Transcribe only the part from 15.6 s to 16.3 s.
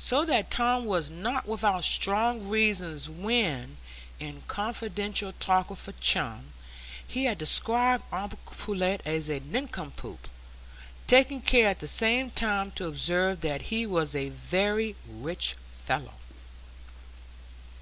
fellow."